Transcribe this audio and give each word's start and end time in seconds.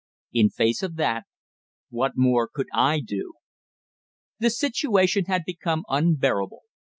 In 0.33 0.49
face 0.49 0.81
of 0.81 0.95
that, 0.95 1.25
what 1.91 2.13
more 2.15 2.49
could 2.51 2.65
I 2.73 3.01
do? 3.01 3.33
The 4.39 4.49
situation 4.49 5.25
had 5.25 5.43
become 5.45 5.83
unbearable. 5.89 6.61